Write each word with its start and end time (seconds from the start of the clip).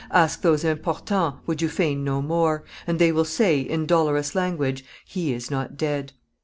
Ask 0.09 0.41
those 0.41 0.63
Importants, 0.63 1.37
would 1.45 1.61
you 1.61 1.69
fain 1.69 2.03
know 2.03 2.23
more 2.23 2.63
And 2.87 2.97
they 2.97 3.11
will 3.11 3.23
say 3.23 3.59
in 3.59 3.85
dolorous 3.85 4.33
language, 4.33 4.83
'He 5.05 5.31
is 5.31 5.51
not 5.51 5.77
dead. 5.77 6.13